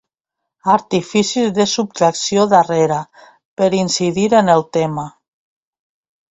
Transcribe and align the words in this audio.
Artificis 0.75 1.51
de 1.57 1.67
subtracció 1.73 2.47
darrere— 2.55 2.99
per 3.63 3.71
incidir 3.83 4.27
en 4.43 4.53
el 4.59 4.69
tema. 4.81 5.07